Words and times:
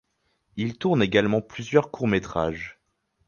Il 0.55 0.79
tourne 0.79 1.03
également 1.03 1.41
plusieurs 1.43 1.91
court 1.91 2.07
métrage. 2.07 2.79